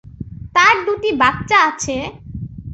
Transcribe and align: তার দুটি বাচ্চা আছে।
তার 0.55 0.75
দুটি 0.85 1.09
বাচ্চা 1.21 1.57
আছে। 1.69 1.95